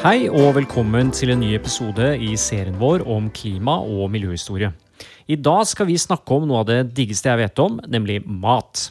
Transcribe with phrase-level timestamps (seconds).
[0.00, 4.70] Hei og velkommen til en ny episode i serien vår om klima- og miljøhistorie.
[5.28, 8.86] I dag skal vi snakke om noe av det diggeste jeg vet om, nemlig mat.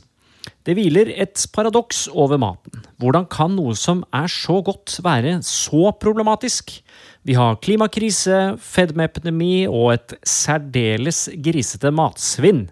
[0.61, 2.85] Det hviler et paradoks over maten.
[3.01, 6.75] Hvordan kan noe som er så godt, være så problematisk?
[7.25, 12.67] Vi har klimakrise, fedmeepidemi og et særdeles grisete matsvinn.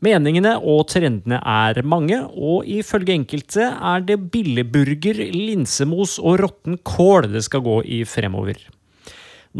[0.00, 7.28] Meningene og trendene er mange, og ifølge enkelte er det billigburger, linsemos og råtten kål
[7.34, 8.56] det skal gå i fremover.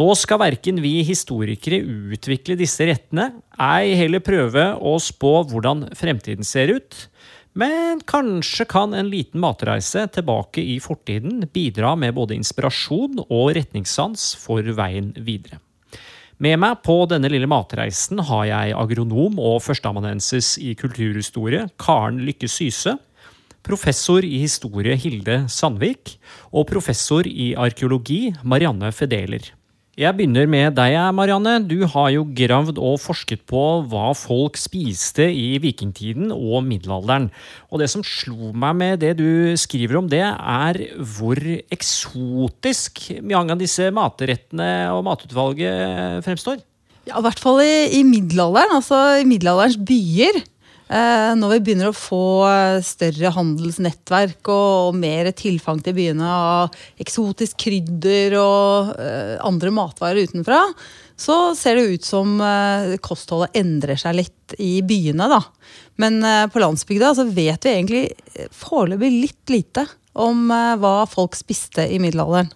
[0.01, 6.47] Nå skal verken vi historikere utvikle disse rettene, ei heller prøve å spå hvordan fremtiden
[6.47, 6.97] ser ut,
[7.53, 14.31] men kanskje kan en liten matreise tilbake i fortiden bidra med både inspirasjon og retningssans
[14.41, 15.61] for veien videre.
[16.41, 22.49] Med meg på denne lille matreisen har jeg agronom og førsteamanuensis i kulturhistorie Karen Lykke
[22.49, 22.95] Syse,
[23.61, 26.15] professor i historie Hilde Sandvik
[26.49, 29.51] og professor i arkeologi Marianne Fedeler.
[29.99, 31.57] Jeg begynner med deg, Marianne.
[31.67, 37.27] Du har jo gravd og forsket på hva folk spiste i vikingtiden og middelalderen.
[37.75, 40.79] Og det som slo meg med det du skriver om det, er
[41.19, 41.43] hvor
[41.75, 46.63] eksotisk mange av disse matrettene og matutvalget fremstår.
[47.11, 50.39] Ja, I hvert fall i, i middelalderen, altså i middelalderens byer.
[50.91, 56.81] Eh, når vi begynner å få eh, større handelsnettverk og, mer tilfang til byene av
[56.99, 60.65] eksotisk krydder og eh, andre matvarer utenfra,
[61.21, 62.39] så ser det ut som
[63.05, 65.27] kostholdet endrer seg litt i byene.
[65.29, 65.43] da.
[66.01, 66.17] Men
[66.49, 69.85] på landsbygda så vet vi egentlig foreløpig litt lite
[70.17, 72.49] om hva folk spiste i middelalderen.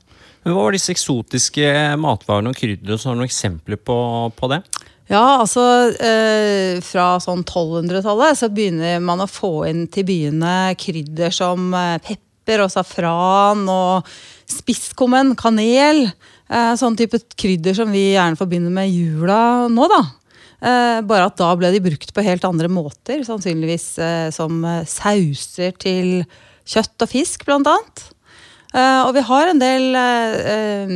[0.46, 1.68] Men Hva var disse eksotiske
[2.00, 2.96] matvarene og krydderne?
[2.96, 3.98] Har du noen eksempler på,
[4.32, 4.62] på det?
[5.10, 5.62] Ja, altså
[6.00, 11.98] eh, Fra sånn 1200-tallet så begynner man å få inn til byene krydder som eh,
[12.04, 14.08] pepper og safran og
[14.48, 16.06] spisskummen, kanel.
[16.48, 20.00] Eh, sånn type krydder som vi gjerne forbinder med jula nå, da.
[20.64, 23.24] Eh, bare at da ble de brukt på helt andre måter.
[23.28, 26.24] Sannsynligvis eh, som sauser til
[26.64, 28.08] kjøtt og fisk, blant annet.
[28.74, 30.94] Uh, og vi har en del, uh,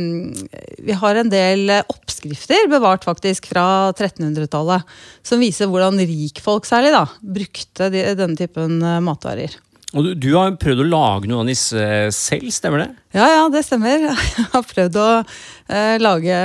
[0.83, 4.83] vi har en del oppskrifter bevart faktisk fra 1300-tallet
[5.23, 9.55] som viser hvordan rikfolk særlig da, brukte de, denne typen matvarer.
[9.97, 11.81] Og du, du, har prøvd å lage noe av disse
[12.13, 12.89] selv, stemmer det?
[13.17, 14.03] Ja, ja, det stemmer.
[14.37, 16.41] Jeg har prøvd å uh, lage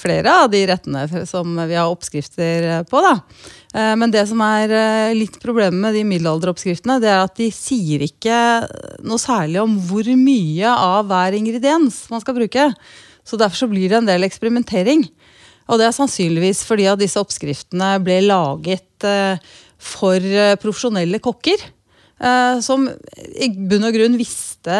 [0.00, 3.04] flere av de rettene som vi har oppskrifter på.
[3.04, 3.14] da.
[3.76, 7.50] Eh, men det som er eh, litt problemet med de middelalderoppskriftene, det er at de
[7.52, 8.38] sier ikke
[9.04, 12.70] noe særlig om hvor mye av hver ingrediens man skal bruke.
[13.28, 15.04] Så derfor så blir det en del eksperimentering.
[15.68, 19.36] Og det er sannsynligvis fordi at disse oppskriftene ble laget eh,
[19.78, 20.24] for
[20.58, 21.60] profesjonelle kokker.
[22.64, 22.88] Som
[23.38, 24.78] i bunn og grunn visste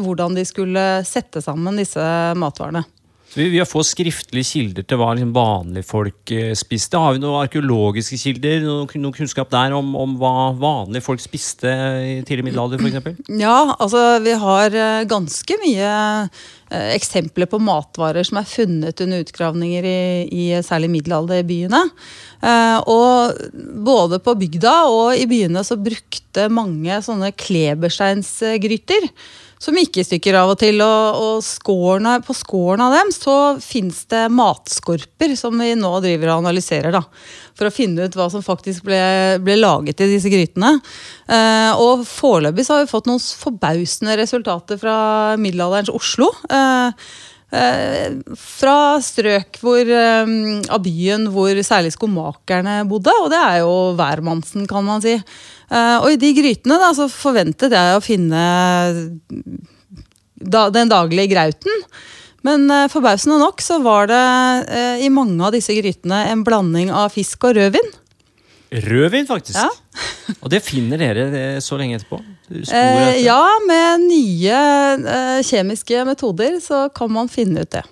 [0.00, 2.00] hvordan de skulle sette sammen disse
[2.40, 2.80] matvarene.
[3.38, 6.98] Så vi, har få skriftlige kilder til hva liksom vanlige folk eh, spiste.
[6.98, 8.64] Har vi noen arkeologiske kilder?
[8.64, 13.22] noen, noen kunnskap der om, om, hva vanlige folk spiste i tidlig middelalder f.eks.?
[13.44, 15.94] Ja, altså vi har eh, ganske mye
[16.26, 21.86] eh, eksempler på matvarer som er funnet under utgravninger i, i særlig middelalderbyene.
[22.42, 23.38] Eh, og
[23.86, 29.12] både på bygda og i byene så brukte mange sånne klebersteinsgryter
[29.62, 30.82] som gikk i stykker av og til.
[30.84, 36.32] Og, og skårene, på skårene av dem så fins det matskorper som vi nå driver
[36.32, 36.94] og analyserer.
[36.94, 37.02] da,
[37.58, 39.00] For å finne ut hva som faktisk ble,
[39.44, 40.76] ble laget i disse grytene.
[41.26, 44.98] Eh, og foreløpig så har vi fått noen forbausende resultater fra
[45.40, 46.32] middelalderens Oslo.
[46.50, 47.08] Eh,
[47.48, 50.32] Eh, fra strøk hvor, eh,
[50.68, 55.16] av byen hvor særlig skomakerne bodde, og det er jo hvermannsen, kan man si.
[55.68, 58.42] Eh, og i de grytene da, så forventet jeg å finne
[60.38, 61.84] den daglige grauten.
[62.46, 64.18] Men uh, forbausende nok så var det
[64.70, 67.90] uh, i mange av disse grytene en blanding av fisk og rødvin.
[68.70, 69.58] Rødvin, faktisk.
[69.58, 69.70] Ja.
[70.42, 72.20] og det finner dere eh, så lenge etterpå?
[72.52, 74.58] Eh, ja, med nye
[74.98, 77.84] eh, kjemiske metoder så kan man finne ut det.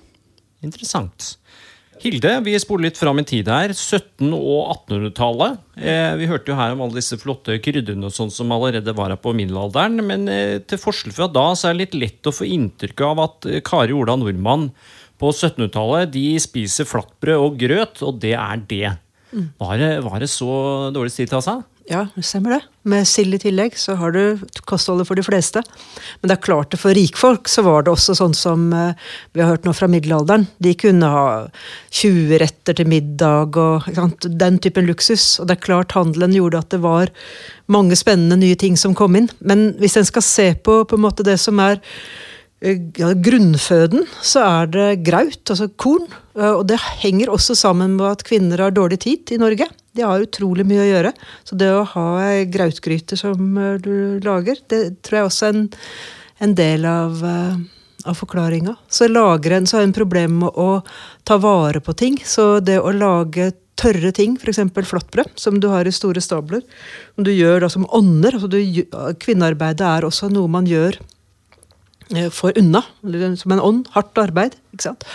[0.67, 1.37] Interessant.
[2.07, 3.73] Hilde, vi spoler litt fram i tid her.
[3.75, 5.57] 1700- og 1800-tallet.
[5.75, 9.11] Eh, vi hørte jo her om alle disse flotte krydderne og sånn som allerede var
[9.11, 9.99] her på middelalderen.
[10.07, 13.25] Men eh, til forskjell fra da så er det litt lett å få inntrykk av
[13.25, 14.69] at eh, Kari Ola Nordmann
[15.19, 18.95] på 1700-tallet de spiser flatbrød og grøt, og det er det.
[19.59, 20.53] Var det, var det så
[20.95, 21.67] dårlig stil til seg?
[21.87, 22.61] Ja, det stemmer det.
[22.83, 25.63] Med sild i tillegg så har du kostholdet for de fleste.
[26.19, 28.99] Men det er klart det for rikfolk så var det også sånn som eh,
[29.31, 30.49] vi har hørt nå fra middelalderen.
[30.59, 31.29] De kunne ha
[31.95, 33.87] 20 retter til middag og
[34.27, 35.37] den typen luksus.
[35.39, 37.15] Og det er klart handelen gjorde at det var
[37.71, 39.31] mange spennende nye ting som kom inn.
[39.39, 41.79] Men hvis en skal se på, på en måte det som er
[42.61, 46.07] grunnføden så er det graut, altså korn.
[46.37, 49.69] Eh, Og det henger også sammen med at kvinner har dårlig tid i Norge.
[49.95, 51.13] De har utrolig mye å gjøre.
[51.45, 55.55] Så det å ha ei grautgryte som eh, du lager, det tror jeg også er
[55.55, 55.69] en,
[56.41, 57.57] en del av, eh,
[58.07, 58.77] av forklaringa.
[58.89, 60.81] Så lager en, så har en problem med å
[61.25, 62.17] ta vare på ting.
[62.25, 64.63] Så det å lage tørre ting, f.eks.
[64.89, 66.63] flatbrød, som du har i store stabler,
[67.15, 68.49] som du gjør da som ånder altså
[69.21, 71.16] Kvinnearbeidet er også noe man gjør eh,
[72.31, 72.83] for unna,
[73.37, 73.89] som en ånd.
[73.97, 74.55] Hardt arbeid.
[74.75, 75.07] ikke sant?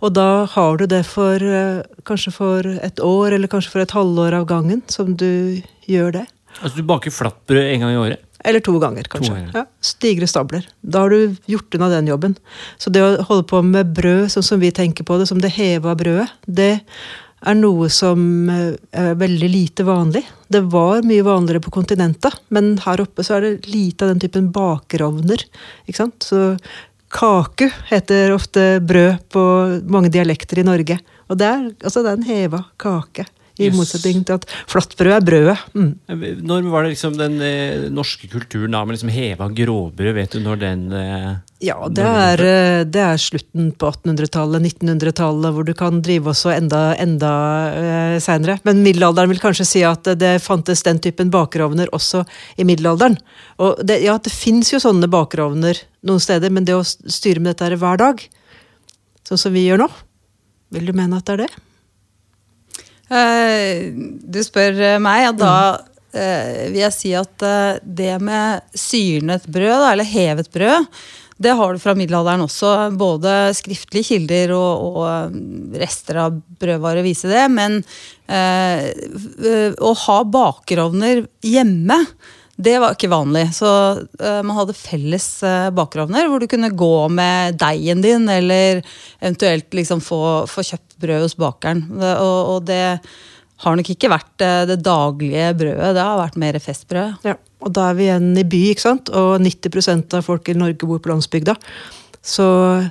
[0.00, 3.94] Og da har du det for eh, kanskje for et år, eller kanskje for et
[3.96, 6.26] halvår av gangen, som du gjør det.
[6.62, 8.24] Altså Du baker flatbrød en gang i året?
[8.46, 9.34] Eller to ganger, kanskje.
[9.34, 9.50] ganger.
[9.56, 10.66] Ja, Stigre stabler.
[10.82, 12.36] Da har du gjort unna den jobben.
[12.78, 15.50] Så det å holde på med brød, sånn som vi tenker på det, som det
[15.56, 16.76] heva brødet, det
[17.46, 18.20] er noe som
[18.50, 20.24] eh, er veldig lite vanlig.
[20.48, 24.22] Det var mye vanligere på kontinentet, men her oppe så er det lite av den
[24.24, 25.44] typen bakerovner.
[25.86, 26.24] Ikke sant?
[26.24, 26.56] Så
[27.14, 29.42] kaku heter ofte brød på
[29.88, 30.98] mange dialekter i Norge.
[31.28, 33.28] Og det er, altså det er en heva kake.
[33.58, 33.74] I yes.
[33.74, 35.56] motsetning til at flatbrød er brødet.
[35.74, 36.44] Mm.
[36.46, 40.14] Når var det liksom den eh, norske kulturen da med liksom heva grovbrød?
[40.14, 45.54] Vet du når den eh, Ja, det er, eh, det er slutten på 1800-tallet, 1900-tallet,
[45.56, 47.32] hvor du kan drive også enda, enda
[47.74, 48.60] eh, seinere.
[48.62, 52.22] Men middelalderen vil kanskje si at det fantes den typen bakerovner også
[52.56, 53.18] i middelalderen.
[53.58, 57.56] Og det, ja, det fins jo sånne bakerovner noen steder, men det å styre med
[57.56, 58.22] dette her hver dag,
[59.26, 59.90] sånn som vi gjør nå,
[60.78, 61.52] vil du mene at det er det?
[63.08, 68.76] Uh, Du spør eh, meg, og da uh, vil jeg si at uh, det med
[68.76, 70.86] syrnet brød, da, eller hevet brød,
[71.38, 72.72] det har du fra middelalderen også.
[72.98, 75.38] Både skriftlige kilder og, og eh,
[75.84, 77.44] rester av brødvarer viser det.
[77.54, 77.78] Men
[78.26, 82.00] eh, å ha bakerovner hjemme,
[82.58, 83.46] det var ikke vanlig.
[83.54, 83.70] Så
[84.02, 88.82] eh, man hadde felles eh, bakerovner hvor du kunne gå med deigen din, eller
[89.20, 91.86] eventuelt liksom få, få kjøpt brød hos bakeren.
[92.00, 92.82] Det, og, og det
[93.62, 97.30] har nok ikke vært eh, det daglige brødet, det har vært mer festbrød.
[97.30, 99.10] Ja, og da er vi igjen i by, ikke sant?
[99.10, 101.56] og 90% av folk i Norge bor på landsbygda.
[102.28, 102.44] Så,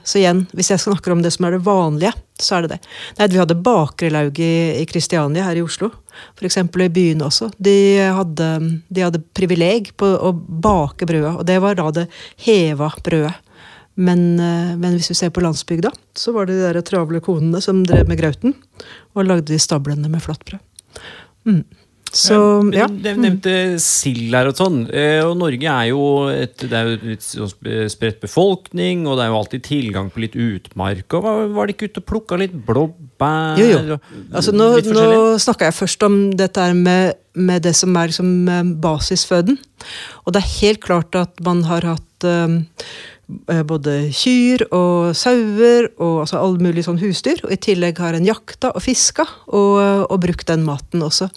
[0.08, 2.78] så igjen, hvis jeg snakker om det som er det vanlige, så er det det.
[3.18, 5.92] Nei, Vi hadde bakerlaug i, Kristiania her i Oslo,
[6.38, 6.58] f.eks.
[6.64, 7.52] i byene også.
[7.58, 7.76] De
[8.18, 8.48] hadde,
[8.88, 12.08] de hadde privileg på å bake brødet, og det var da det
[12.48, 13.36] heva brødet.
[13.98, 17.62] Men, eh, men hvis vi ser på landsbygda, så var det de der travle konene
[17.66, 18.54] som drev med grauten,
[19.18, 20.62] og lagde de stablene med flatbrød.
[21.50, 21.64] Mm.
[22.14, 22.38] Så,
[22.74, 22.86] ja.
[22.88, 23.52] Du nevnte
[23.84, 24.78] sild her og sånn.
[24.90, 26.02] eh, Og Norge er jo
[26.32, 27.52] et, det er jo litt sånn
[27.92, 31.18] spredt befolkning, og det er jo alltid tilgang på litt utmark.
[31.20, 33.60] Og var, det ikke ute og plukka litt blåbær?
[33.62, 34.00] Jo, jo.
[34.32, 38.64] Altså, nå nå snakka jeg først om dette med, med det som er liksom eh,
[38.88, 39.60] basisføden.
[40.26, 46.22] Og det er helt klart at man har hatt eh, både kyr og sauer og
[46.24, 47.44] altså alle mulige sånn husdyr.
[47.44, 51.28] Og i tillegg har en jakta og fiska og, og brukt den maten også.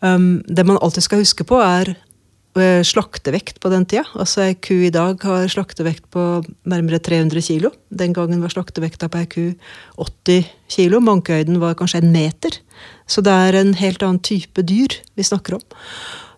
[0.00, 1.92] Um, det man alltid skal huske på, er
[2.58, 4.06] eh, slaktevekt på den tida.
[4.14, 6.24] Altså Ei ku i dag har slaktevekt på
[6.68, 7.72] nærmere 300 kilo.
[7.88, 9.44] Den gangen var slaktevekta på ei ku
[10.00, 11.02] 80 kilo.
[11.04, 12.58] Mankehøyden var kanskje en meter.
[13.06, 15.64] Så det er en helt annen type dyr vi snakker om.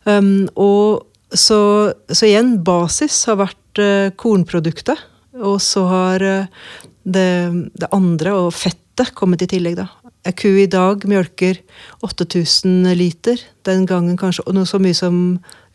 [0.05, 4.99] Um, og så, så igjen, basis har vært uh, kornproduktet.
[5.39, 7.31] Og så har uh, det,
[7.79, 9.89] det andre, og fettet, kommet i tillegg, da.
[10.23, 11.59] Ei ku i dag mjølker
[12.07, 13.41] 8000 liter.
[13.67, 15.17] Den gangen kanskje noe så mye som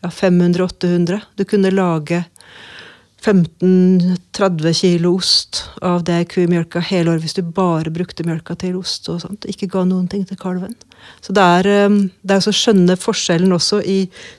[0.00, 1.20] ja, 500-800.
[1.36, 2.22] Du kunne lage
[3.24, 8.54] 15-30 kilo ost av det ei ku mjølka hele året hvis du bare brukte mjølka
[8.60, 10.76] til ost og sånt, ikke ga noen ting til kalven.
[11.20, 13.98] Så det er, eh, det er å skjønne forskjellen også i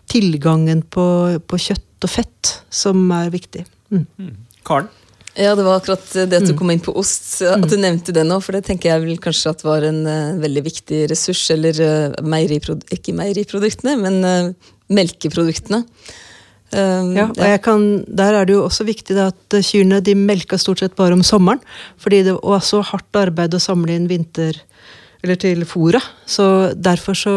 [0.09, 1.05] tilgangen på,
[1.43, 3.65] på kjøtt og fett som er viktig.
[3.91, 4.33] Mm.
[4.65, 4.89] Karen?
[5.38, 7.41] Ja, det var akkurat det at du kom inn på ost.
[7.45, 10.39] At du nevnte det nå, for det tenker jeg vel kanskje at var en uh,
[10.41, 11.43] veldig viktig ressurs.
[11.53, 15.83] Eller uh, meieriprod ikke meieriproduktene, men uh, melkeproduktene.
[16.69, 20.57] Um, Ja, og jeg kan, Der er det jo også viktig at kyrne de melka
[20.62, 21.62] stort sett bare om sommeren.
[21.98, 24.59] Fordi det var så hardt arbeid å samle inn vinter
[25.24, 26.03] eller til fôret.
[26.29, 27.36] Så derfor så,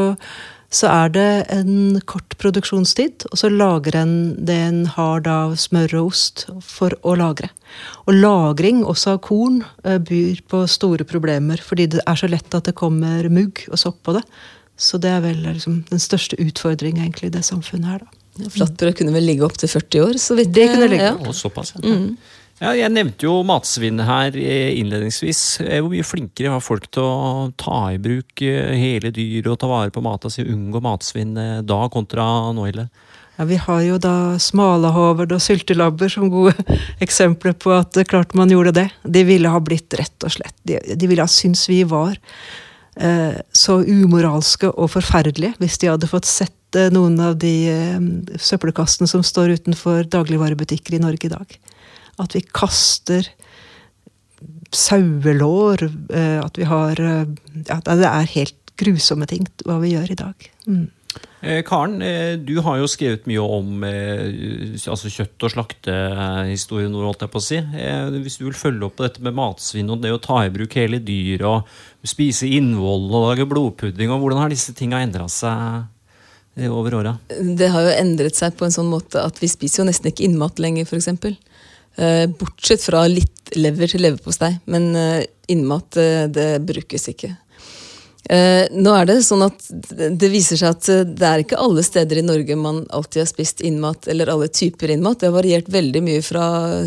[0.73, 5.59] så er det en kort produksjonstid, og så lager en det en har da av
[5.61, 7.51] smør og ost for å lagre.
[8.07, 12.57] Og lagring også av korn eh, byr på store problemer, fordi det er så lett
[12.57, 14.25] at det kommer mugg og sopp på det.
[14.81, 18.19] Så det er vel liksom den største utfordringen egentlig i det samfunnet her, da.
[18.49, 21.11] Flatbrød kunne vel ligge opptil 40 år, så vidt Det kunne ligge.
[21.11, 21.17] ja.
[21.21, 21.99] Og såpass, ja.
[22.61, 22.75] Ja.
[22.77, 25.61] Jeg nevnte jo matsvinn her eh, innledningsvis.
[25.65, 29.61] Eh, Hvor mye flinkere var folk til å ta i bruk eh, hele dyr og
[29.63, 31.35] ta vare på mata si, unngå matsvinn
[31.67, 32.89] da kontra nå, Hille?
[33.39, 36.55] Ja, Vi har jo da smalahoverd og syltelabber som gode
[37.05, 38.89] eksempler på at klart man gjorde det.
[39.03, 42.15] De ville ha blitt rett og slett De, de ville ha syntes vi var
[42.97, 46.59] eh, så umoralske og forferdelige hvis de hadde fått sett
[46.93, 47.99] noen av de eh,
[48.41, 51.59] søppelkassene som står utenfor dagligvarebutikker i Norge i dag.
[52.21, 53.29] At vi kaster
[54.73, 57.29] sauelår, eh, at vi har eh,
[57.69, 60.47] Ja, det er helt grusomme ting hva vi gjør i dag.
[60.67, 60.89] Mm.
[61.43, 61.99] Eh, Karen,
[62.47, 67.59] du har jo skrevet mye om altså kjøtt- og slaktehistorien, holdt jeg på å si.
[67.61, 70.53] Eh, Hvis du vil følge opp på dette med matsvinn og det å ta i
[70.55, 71.69] bruk hele dyr og
[72.09, 77.19] spise innvoll og lage blodpudding, og hvordan har disse tinga endra seg over åra?
[77.29, 80.27] Det har jo endret seg på en sånn måte at vi spiser jo nesten ikke
[80.31, 81.13] innmat lenger, f.eks.
[81.97, 84.55] Eh, bortsett fra litt lever til leverpostei.
[84.73, 87.37] Men eh, innmat, eh, det brukes ikke.
[88.33, 90.87] Nå er det sånn at det viser seg at
[91.19, 94.93] det er ikke alle steder i Norge man alltid har spist innmat, eller alle typer
[94.95, 95.19] innmat.
[95.21, 96.45] Det har variert veldig mye fra,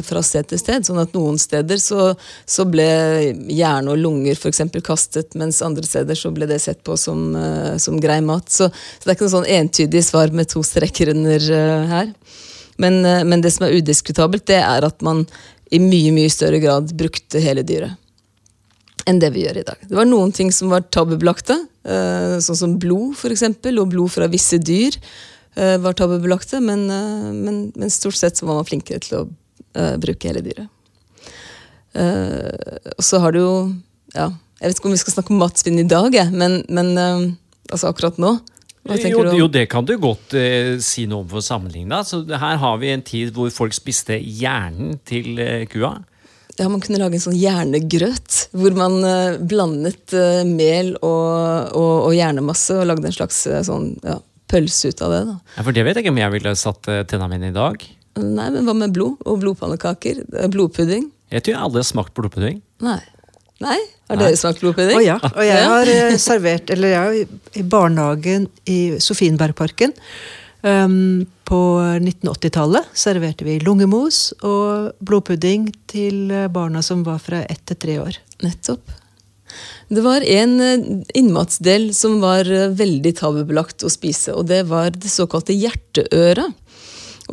[0.08, 0.88] fra sted til sted.
[0.88, 2.08] sånn at noen steder så,
[2.50, 2.88] så ble
[3.52, 7.28] hjerne og lunger for eksempel kastet, mens andre steder så ble det sett på som,
[7.84, 8.50] som grei mat.
[8.50, 11.50] Så, så det er ikke noe sånn entydig svar med to streker under
[11.92, 12.16] her.
[12.82, 15.26] Men, eh, men det som er udiskutabelt, det er at man
[15.74, 17.96] i mye, mye større grad brukte hele dyret
[19.06, 19.82] enn det vi gjør i dag.
[19.86, 24.10] Det var noen ting som var tabubelagte, eh, sånn som blod for eksempel, og blod
[24.16, 29.04] fra visse dyr eh, var tabubelagte, men, men, men stort sett så var man flinkere
[29.06, 29.28] til å
[30.02, 30.72] bruke hele dyret.
[31.96, 33.52] Og så har du jo
[34.16, 34.26] ja,
[34.60, 36.92] Jeg vet ikke om vi skal snakke om matsvinn i dag, men, men
[37.70, 38.34] altså akkurat nå.
[38.86, 42.04] Jo, jo, det kan du godt eh, si noe om for å sammenligne.
[42.06, 45.96] Så her har vi en tid hvor folk spiste hjernen til eh, kua.
[46.60, 51.96] Ja, Man kunne lage en sånn hjernegrøt, hvor man eh, blandet eh, mel og, og,
[52.12, 54.20] og hjernemasse og lagde en slags eh, sånn ja,
[54.54, 55.24] pølse ut av det.
[55.32, 55.36] da.
[55.58, 57.84] Ja, for det vet jeg ikke om jeg ville satt eh, tenna mine i dag.
[58.22, 59.18] Nei, men hva med blod?
[59.28, 60.22] Og blodpannekaker?
[60.30, 61.10] Eh, Blodpudding?
[61.34, 62.62] Jeg tror jeg aldri har smakt blodpudding.
[62.86, 63.00] Nei.
[63.64, 63.78] Nei?
[64.10, 64.98] Har dere smakt blodpudding?
[65.00, 65.16] Å ja.
[65.32, 69.96] Og jeg har eh, servert Eller jeg har i barnehagen i Sofienbergparken
[70.66, 71.62] um, på
[72.02, 77.98] 1980-tallet serverte vi lungemos og blodpudding til eh, barna som var fra ett til tre
[78.02, 78.18] år.
[78.44, 78.96] Nettopp.
[79.88, 84.96] Det var en eh, innmatsdel som var eh, veldig tabubelagt å spise, og det var
[84.96, 86.58] det såkalte hjerteøret.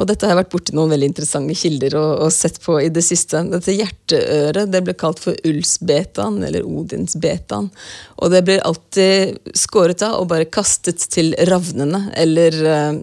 [0.01, 2.89] Og dette har jeg vært borti noen veldig interessante kilder og, og sett på i
[2.93, 3.43] det siste.
[3.53, 7.69] Dette hjerteøret det ble kalt for Ulsbetaen, eller Odinsbetaen.
[8.17, 13.03] Og det blir alltid skåret av og bare kastet til ravnene eller eh,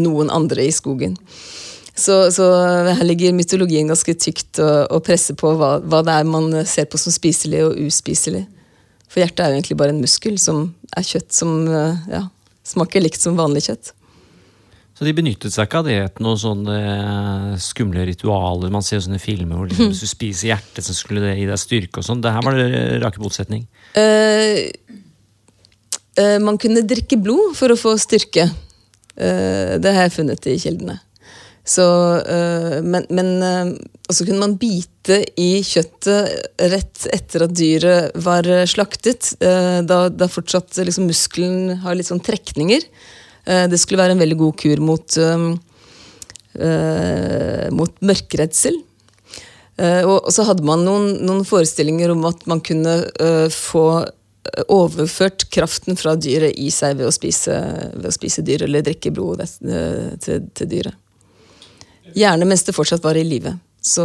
[0.00, 1.18] noen andre i skogen.
[2.00, 2.46] Så, så
[2.88, 6.88] her ligger mytologien ganske tykt og, og presser på hva, hva det er man ser
[6.88, 8.46] på som spiselig og uspiselig.
[9.10, 12.24] For hjertet er jo egentlig bare en muskel som er kjøtt som eh, ja,
[12.64, 13.92] smaker likt som vanlig kjøtt.
[15.00, 18.68] Så de benyttet seg ikke av det til noen sånne eh, skumle ritualer.
[18.68, 21.46] Man ser jo sånne filmer hvor liksom, hvis du spiser hjertet, så skulle det gi
[21.48, 22.20] deg styrke og sånn.
[22.20, 23.64] Det her var det rake motsetning.
[23.96, 24.68] Uh,
[26.20, 28.50] uh, man kunne drikke blod for å få styrke.
[29.16, 31.00] Uh, det har jeg funnet i kildene.
[31.70, 31.84] Så,
[32.24, 33.72] eh, men men eh,
[34.10, 39.34] også kunne man bite i kjøttet rett etter at dyret var eh, slaktet.
[39.44, 42.86] eh, da, da fortsatt liksom, muskelen har litt sånn trekninger.
[43.44, 45.44] Eh, det skulle være en veldig god kur mot, eh,
[46.60, 48.78] eh, mot mørkeredsel.
[49.80, 53.02] Eh, og, så hadde man noen, noen forestillinger om at man kunne
[53.54, 53.86] få
[54.72, 57.54] overført kraften fra dyret i seg ved å spise,
[57.92, 59.42] ved å spise dyr eller drikke blod
[60.24, 60.96] til, til dyret.
[62.16, 63.52] Gjerne mens det fortsatt var i live.
[63.84, 64.04] Så,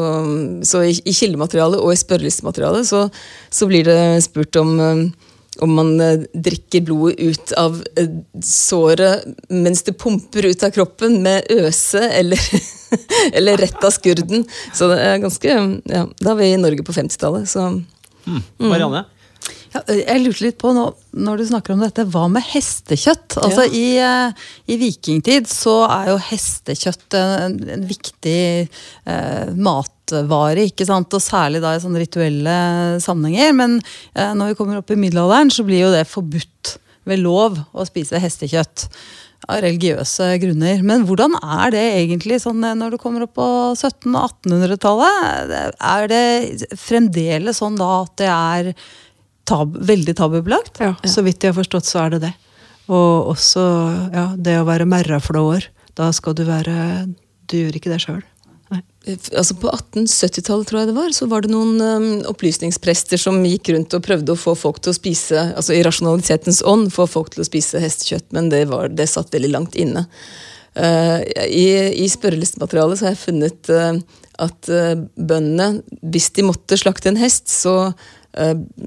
[0.64, 3.02] så i, i kildematerialet og i spørrelistematerialet så,
[3.52, 4.76] så blir det spurt om
[5.64, 8.10] om man eh, drikker blodet ut av eh,
[8.44, 12.42] såret mens det pumper ut av kroppen med øse eller,
[13.38, 14.46] eller rett av skurden.
[14.76, 17.70] Så det er ganske Ja, da er vi i Norge på 50-tallet, så
[18.26, 18.42] Mm.
[18.58, 19.04] Marianne?
[19.76, 23.36] Ja, jeg lurte litt på nå, når du snakker om dette, hva med hestekjøtt?
[23.38, 23.70] Altså Ja.
[23.70, 28.40] i, eh, I vikingtid så er jo hestekjøtt en, en viktig
[29.06, 29.54] eh,
[30.06, 31.14] matvare, ikke sant?
[31.14, 32.56] Og særlig da i sånne rituelle
[33.02, 33.54] sammenhenger.
[33.54, 33.82] Men
[34.14, 37.86] eh, når vi kommer opp i middelalderen, så blir jo det forbudt ved lov å
[37.86, 38.90] spise hestekjøtt.
[39.46, 40.80] Av religiøse grunner.
[40.82, 45.76] Men hvordan er det egentlig sånn eh, når du kommer opp på 1700- og 1800-tallet?
[45.86, 48.72] Er det fremdeles sånn da at det er
[49.46, 50.82] tab veldig tabubelagt?
[50.82, 52.34] Ja, Så vidt jeg har forstått, så er det det.
[52.90, 53.62] Og også
[54.14, 55.70] ja, det å være merraflåer.
[55.96, 57.06] Da skal du være
[57.46, 58.24] Du gjør ikke det sjøl.
[59.06, 63.70] Altså På 1870-tallet tror jeg det var, så var det noen um, opplysningsprester som gikk
[63.76, 67.30] rundt og prøvde å få folk til å spise altså i rasjonalitetens ånd, få folk
[67.34, 70.08] til å spise hestekjøtt, men det, var, det satt veldig langt inne.
[70.76, 71.68] Uh, i,
[72.02, 74.00] I spørrelistematerialet har jeg funnet uh,
[74.42, 77.94] at uh, bøndene, hvis de måtte slakte en hest, så,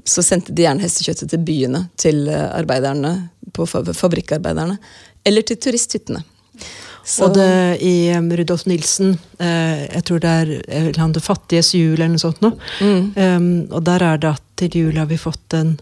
[0.05, 3.15] så sendte de gjerne hestekjøttet til byene, til arbeiderne,
[3.55, 4.75] på fabrikkarbeiderne,
[5.25, 6.21] eller til turisthyttene.
[7.09, 7.25] Så.
[7.25, 10.33] Og det, i um, Rudolf Nilsen, eh, jeg tror det
[10.69, 12.59] er han Det fattiges jul eller noe sånt noe.
[12.85, 13.03] Mm.
[13.17, 15.77] Um, og der er det at til jul har vi fått en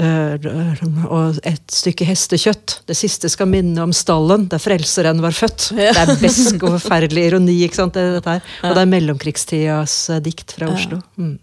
[0.00, 2.76] og et stykke hestekjøtt.
[2.88, 5.70] Det siste skal minne om stallen der frelseren var født.
[5.76, 5.90] Ja.
[5.96, 7.56] Det er besk og forferdelig ironi.
[7.66, 7.98] ikke sant?
[7.98, 11.00] Det, det og det er mellomkrigstidas eh, dikt fra Oslo.
[11.20, 11.34] Mm.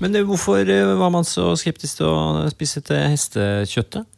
[0.00, 4.08] Men eh, hvorfor eh, var man så skeptisk til å spise til hestekjøttet?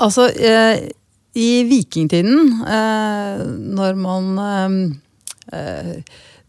[0.00, 0.90] Altså, eh,
[1.38, 4.30] i vikingtiden, eh, når man
[5.52, 5.94] eh,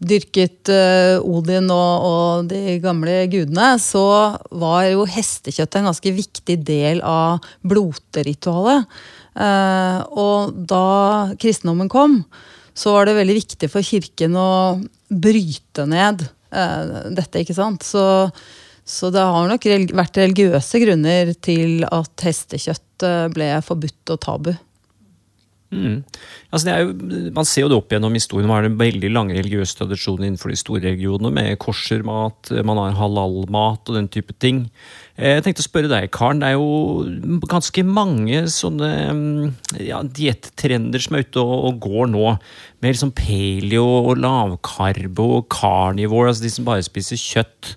[0.02, 6.56] dyrket uh, Odin og, og, de gamle gudene, så var jo hestekjøttet en ganske viktig
[6.66, 8.88] del av bloteritualet.
[9.32, 10.88] Og da
[11.38, 12.18] kristendommen kom,
[12.74, 14.50] så var det veldig viktig for kirken å
[15.06, 17.86] bryte ned dette, ikke sant.
[17.86, 18.02] Så,
[18.82, 24.52] så det har nok vært religiøse grunner til at hestekjøtt ble forbudt og tabu.
[25.72, 26.02] Mm.
[26.52, 26.90] Altså jo,
[27.32, 28.48] man ser jo det opp gjennom historien.
[28.50, 32.98] Man har en veldig lang religiøs tradisjon innenfor de store regionene med korsermat, man har
[32.98, 34.66] halalmat og den type ting.
[35.16, 36.42] Eh, jeg tenkte å spørre deg, Karen.
[36.42, 39.48] Det er jo ganske mange sånne mm,
[39.88, 42.26] ja, diettrender som er ute og, og, går nå.
[42.84, 47.74] Med liksom paleo og lavkarbo og carnivore, altså de som bare spiser kjøtt.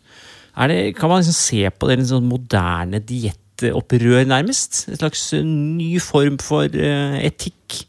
[0.56, 3.40] Det, kan man liksom se på det en sånn moderne diett?
[3.64, 4.86] Opprør, nærmest.
[4.90, 7.86] En slags ny form for uh, etikk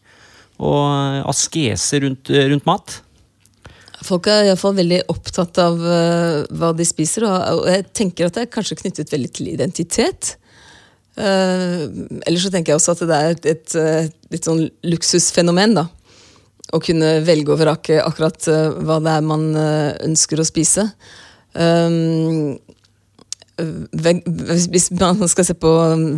[0.57, 3.01] og askese rundt, rundt mat.
[4.07, 8.45] Folk er iallfall veldig opptatt av uh, hva de spiser, og, jeg tenker at det
[8.45, 10.37] er kanskje knyttet veldig til identitet.
[11.17, 11.89] Uh,
[12.27, 15.89] Eller så tenker jeg også at det er et, et, et litt sånn luksusfenomen, da.
[16.75, 20.89] Å kunne velge og vrake akkurat uh, hva det er man ønsker å spise.
[21.57, 22.59] Um,
[23.57, 25.71] hvis man skal se på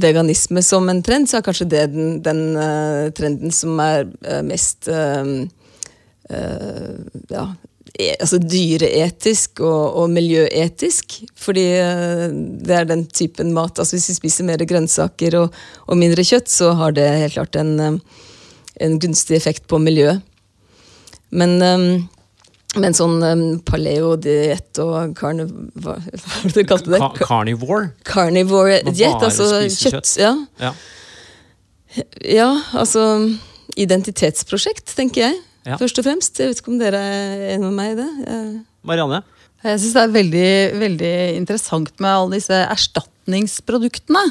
[0.03, 4.43] veganisme som en trend, så er kanskje det den, den uh, trenden som er uh,
[4.47, 5.47] mest uh,
[7.31, 7.45] ja,
[7.99, 11.21] e altså dyreetisk og, og, miljøetisk.
[11.39, 11.65] Fordi
[12.67, 16.51] det er den typen mat altså Hvis vi spiser mer grønnsaker og, og mindre kjøtt,
[16.53, 18.03] så har det helt klart en,
[18.77, 20.21] en gunstig effekt på miljøet.
[21.31, 21.89] Men um,
[22.77, 27.01] men sånn um, paleo-diett og carnivore Hva var det du kalte det?
[27.01, 27.91] Ka carnivore?
[28.05, 30.13] Carnivore-diett, altså kjøtt.
[30.21, 30.35] Ja.
[30.61, 30.75] ja.
[32.29, 32.51] ja.
[32.77, 33.07] altså
[33.79, 35.41] Identitetsprosjekt, tenker jeg.
[35.69, 35.79] Ja.
[35.81, 36.41] Først og fremst.
[36.41, 38.09] Jeg vet ikke om dere er enig med meg i det?
[38.89, 39.23] Marianne?
[39.65, 42.59] Jeg syns det er veldig, veldig interessant med alle disse
[43.29, 44.23] erstatningsproduktene.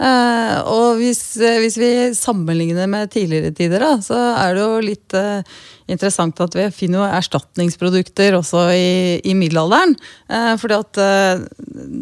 [0.00, 5.14] Eh, og hvis, hvis, vi sammenligner med tidligere tider, da, så er det jo litt
[5.14, 5.42] eh,
[5.88, 9.96] interessant at vi finner jo erstatningsprodukter også i, i middelalderen.
[10.28, 11.44] Eh, fordi at eh,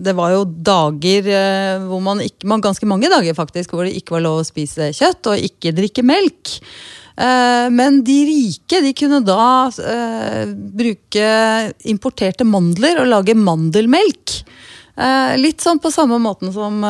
[0.07, 3.95] det var jo dager eh, hvor man ikke man, Ganske mange dager faktisk hvor det
[3.95, 6.57] ikke var lov å spise kjøtt og ikke drikke melk.
[7.17, 11.29] Eh, men de rike de kunne da eh, bruke
[11.89, 14.41] importerte mandler og lage mandelmelk.
[14.97, 16.81] Eh, litt sånn på samme måten som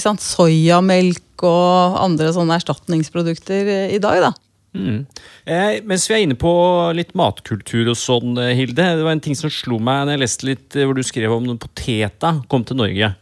[0.00, 4.20] sant, soyamelk og andre sånne erstatningsprodukter i dag.
[4.28, 4.32] da.
[4.72, 5.06] Mm.
[5.44, 6.52] Eh, mens vi er inne på
[6.96, 8.86] litt matkultur og sånn, Hilde.
[8.96, 11.50] Det var en ting som slo meg når jeg leste litt hvor du skrev om
[11.60, 13.12] poteta kom til Norge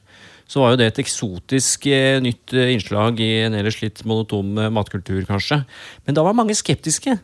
[0.50, 4.56] så var jo det et eksotisk eh, nytt eh, innslag i en ellers litt monotom
[4.58, 5.62] eh, matkultur, kanskje.
[6.06, 7.14] Men da var mange skeptiske.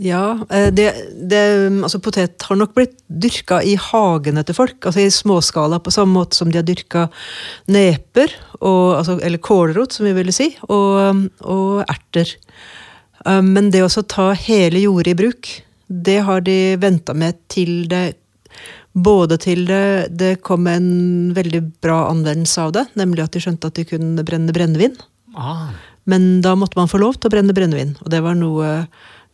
[0.00, 0.38] Ja,
[0.72, 0.86] det,
[1.30, 1.40] det,
[1.84, 4.78] altså potet har nok blitt dyrka i hagene til folk.
[4.88, 7.04] altså I småskala, på samme måte som de har dyrka
[7.70, 12.32] neper, og, altså, eller kålrot, som vi ville si, og, og erter.
[13.44, 15.52] Men det å ta hele jordet i bruk,
[15.86, 18.06] det har de venta med til det
[18.92, 23.70] både til det, det kom en veldig bra anvendelse av det, nemlig at de skjønte
[23.70, 24.98] at de kunne brenne brennevin.
[25.32, 25.72] Ah.
[26.04, 28.72] Men da måtte man få lov til å brenne brennevin, og det var noe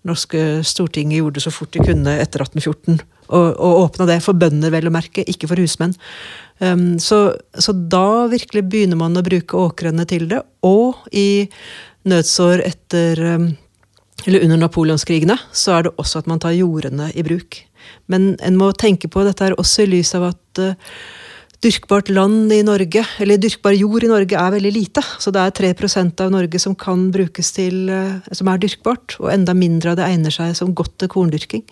[0.09, 2.99] norske Stortinget gjorde så fort de kunne etter 1814.
[3.29, 5.94] Og, og åpna det for bønder, vel å merke, ikke for husmenn.
[6.64, 10.40] Um, så, så, da virkelig begynner man å bruke åkrene til det.
[10.66, 11.47] Og i
[12.09, 13.51] nødsår etter um,
[14.27, 17.61] eller under napoleonskrigene så er det også at man tar jordene i bruk.
[18.11, 20.97] Men en må tenke på dette også i lys av at uh,
[21.64, 25.03] dyrkbart land i Norge, eller dyrkbar jord i Norge, er veldig lite.
[25.18, 29.33] Så det er 3% av Norge som kan brukes til uh, som er dyrkbart, og
[29.35, 31.64] enda mindre av det egner seg som godt til korndyrking.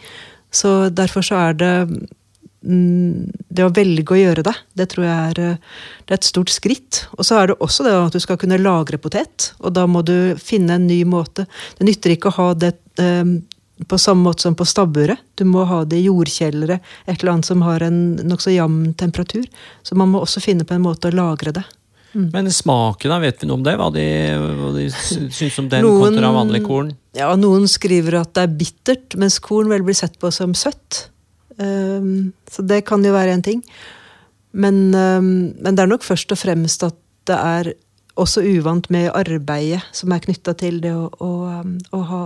[0.55, 5.31] Så derfor så er det mm, det å velge å gjøre det, det tror jeg
[5.31, 7.05] er, eh, er et stort skritt.
[7.17, 10.03] Og så er det også det at du skal kunne lagre potet, og da må
[10.07, 11.47] du finne en ny måte.
[11.79, 13.37] Det nytter ikke å ha det eh,
[13.85, 15.21] på samme måte som på stabburet.
[15.37, 19.45] Du må ha det i jordkjellere, et eller annet som har en nokså jevn temperatur.
[19.85, 21.65] Så man må også finne på en måte å lagre det.
[22.17, 22.31] Mm.
[22.33, 23.75] Men smaken, da, vet vi noe om det?
[23.77, 24.07] Hva de,
[24.41, 26.95] hva de syns om den noen, kontra vanlig korn?
[27.17, 31.11] Ja, Noen skriver at det er bittert, mens korn vel blir sett på som søtt.
[31.61, 33.61] Um, så det kan jo være en ting.
[34.57, 35.29] Men, um,
[35.61, 36.97] men, det er nok først og fremst at
[37.29, 37.73] det er
[38.17, 41.33] også uvant med arbeidet som er knytta til det å, å,
[41.93, 42.23] å, ha,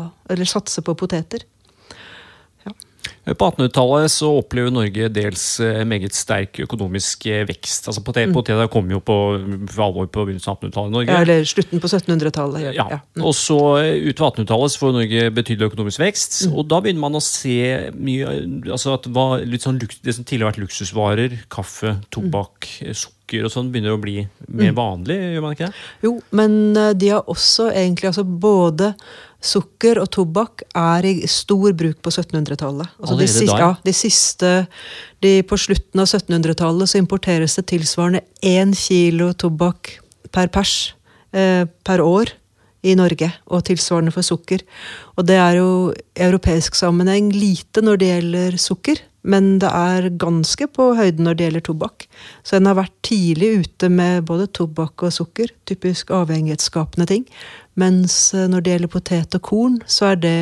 [0.47, 1.45] satse på poteter.
[3.29, 7.91] På 1800-tallet så opplever Norge dels eh, meget sterk økonomisk eh, vekst.
[7.91, 8.33] Altså på mm.
[8.73, 9.17] Kom jo på,
[9.69, 11.13] for alvor på begynnelsen av 1800-tallet i Norge.
[11.13, 12.65] Ja, Eller slutten på 1700-tallet.
[12.71, 12.73] Ja.
[12.97, 13.01] ja.
[13.19, 13.27] Mm.
[13.29, 16.41] Og så ut utover 1800-tallet så får Norge betydelig økonomisk vekst.
[16.49, 16.57] Mm.
[16.57, 17.61] Og da begynner man å se
[18.01, 18.35] mye
[18.73, 23.01] altså at det, sånn, det som tidligere har vært luksusvarer, kaffe, tobakk, mm.
[23.05, 24.79] sukker og sånn, begynner å bli mer mm.
[24.81, 25.89] vanlig, gjør man ikke det?
[26.09, 26.61] Jo, men
[26.97, 28.95] de har også egentlig altså både
[29.41, 32.91] Sukker og tobakk er i stor bruk på 1700-tallet.
[33.01, 34.51] Altså de, siste, ja, de siste
[35.25, 39.95] de, På slutten av 1700-tallet så importeres det tilsvarende én kilo tobakk
[40.31, 40.93] per pers
[41.33, 42.35] eh, per år
[42.87, 44.63] i Norge, og tilsvarende for sukker.
[45.21, 50.09] Og det er jo i europeisk sammenheng lite når det gjelder sukker, men det er
[50.21, 52.07] ganske på høyden når det gjelder tobakk.
[52.47, 57.27] Så en har vært tidlig ute med både tobakk og sukker, typisk avhengighetsskapende ting.
[57.81, 60.39] Mens eh, når det gjelder potet og korn, så er det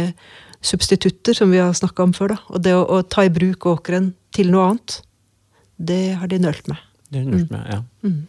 [0.64, 2.34] substitutter, som vi har snakka om før.
[2.36, 2.38] Da.
[2.54, 5.00] Og det å, å, ta i bruk åkeren til noe annet,
[5.78, 6.86] det har de nølt med.
[7.08, 7.82] Det har de nølt med, ja.
[8.06, 8.24] Mm.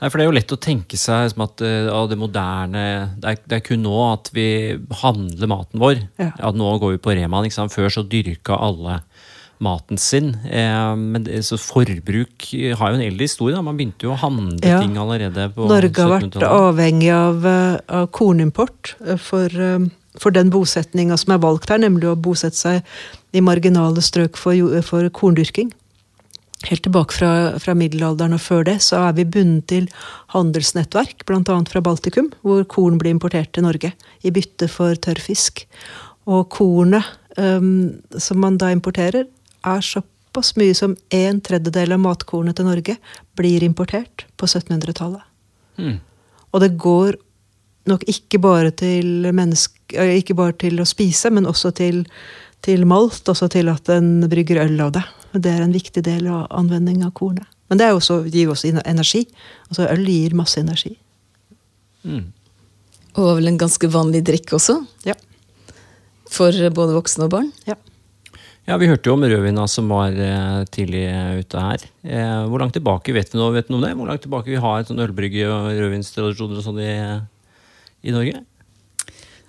[0.00, 2.82] Nei, for Det er jo lett å tenke seg som at uh, det moderne
[3.22, 4.48] det er, det er, kun nå at vi
[5.00, 6.02] handler maten vår.
[6.20, 6.32] Ja.
[6.50, 7.40] At nå går vi på Rema.
[7.72, 8.98] Før så dyrka alle
[9.62, 10.34] maten sin.
[10.50, 13.56] Eh, men så forbruk har jo en eldre historie.
[13.56, 13.62] Da.
[13.64, 14.80] Man begynte jo å handle ja.
[14.82, 19.54] ting allerede på Norge har vært avhengig av, eh, av kornimport eh, for,
[20.20, 22.82] for den bosetninga som er valgt her, nemlig å bosette seg
[23.34, 25.72] i marginale strøk for, for korndyrking.
[26.64, 29.88] Helt tilbake fra, fra, middelalderen og før det så er vi bundet til
[30.32, 31.58] handelsnettverk, bl.a.
[31.68, 33.92] fra Baltikum, hvor korn blir importert til Norge
[34.24, 35.66] i bytte for tørrfisk.
[36.24, 37.04] Og kornet
[37.36, 39.26] um, som man da importerer,
[39.64, 42.96] er såpass mye som en tredjedel av matkornet til Norge
[43.38, 45.22] blir importert på 1700-tallet.
[45.78, 45.98] Mm.
[46.54, 47.18] Og det går
[47.90, 49.26] nok ikke bare til
[49.94, 52.04] ikke bare til å spise, men også til,
[52.64, 53.26] til malt.
[53.28, 55.04] Også til at en brygger øl av det.
[55.34, 57.48] Det er en viktig del av anvending av kornet.
[57.68, 59.24] Men det også, gir også energi.
[59.70, 60.92] Altså Øl gir masse energi.
[62.04, 62.28] Mm.
[63.16, 64.76] Og vel en ganske vanlig drikk også?
[65.06, 65.16] Ja.
[66.30, 67.50] For både voksne og barn?
[67.66, 67.78] Ja.
[68.64, 71.04] Ja, Vi hørte jo om rødvina som var eh, tidlig
[71.42, 71.82] ute her.
[72.00, 73.92] Eh, hvor langt tilbake vet vi noe, om det?
[73.92, 76.94] Hvor langt tilbake vi har et sånn ølbrygge og rødvinstradisjoner og sånn i,
[78.08, 78.40] i, Norge?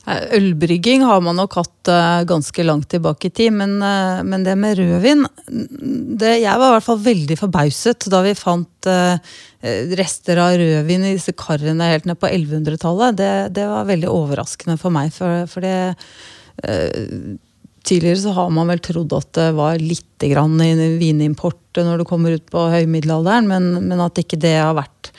[0.06, 1.89] Ølbrygging har man nok hatt
[2.30, 6.86] ganske langt tilbake i tid, men, men det med rødvin det, Jeg var i hvert
[6.86, 8.91] fall veldig forbauset da vi fant
[9.97, 13.17] rester av rødvin i disse karene helt ned på 1100-tallet.
[13.17, 15.80] Det, det, var veldig overraskende for meg, for, for det
[17.86, 22.08] Tidligere så har man vel trodd at det var litt grann i vinimport når du
[22.10, 25.12] kommer ut på høymiddelalderen, men, men at ikke det har vært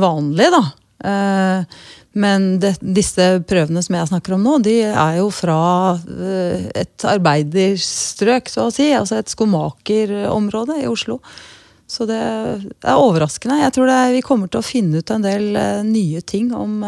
[0.00, 0.62] vanlig, da.
[1.04, 1.64] Eh,
[2.14, 5.58] men det, disse prøvene som jeg snakker om nå, de er jo fra
[5.98, 8.88] eh, et arbeiderstrøk, så å si.
[8.94, 11.18] Altså et skomakerområde i Oslo.
[11.90, 13.60] Så det er overraskende.
[13.60, 16.80] Jeg tror er, vi kommer til å finne ut en del eh, nye ting om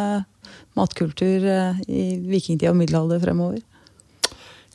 [0.76, 1.44] matkultur
[1.88, 3.62] i vikingtid og middelalder fremover.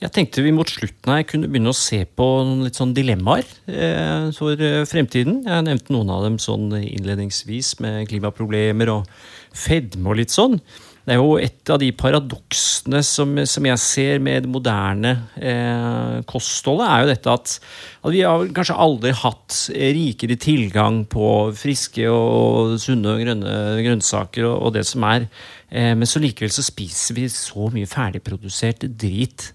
[0.02, 3.46] Jeg tenkte vi mot slutten her kunne begynne å se på noen litt sånn dilemmaer
[3.70, 5.44] eh, for eh, fremtiden.
[5.46, 9.12] Jeg nevnte noen av dem sånn innledningsvis, med klimaproblemer og
[9.54, 10.58] fedme og litt sånn.
[11.06, 16.18] Det er jo et av de paradoksene som, som jeg ser med det moderne eh,
[16.30, 17.56] kostholdet, er jo dette at,
[18.02, 19.62] at, vi har kanskje aldri hatt
[20.02, 25.30] rikere tilgang på friske og sunne og grønne grønnsaker og, og det som er.
[25.70, 29.52] Eh, men så likevel så spiser vi så mye ferdigprodusert drit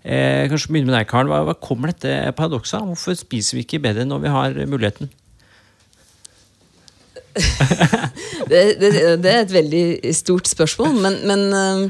[0.00, 1.28] Eh, kanskje begynne med deg, Karl.
[1.28, 2.92] Hva, hva kommer dette paradokset av?
[2.92, 5.10] Hvorfor spiser vi ikke bedre når vi har muligheten?
[8.50, 8.88] det, det,
[9.22, 11.84] det, er et veldig stort spørsmål, men, men uh,